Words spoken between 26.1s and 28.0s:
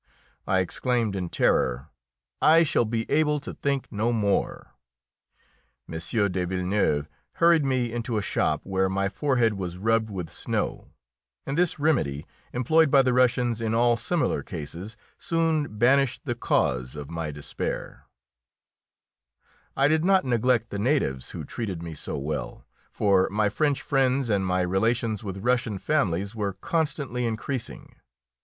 were constantly increasing.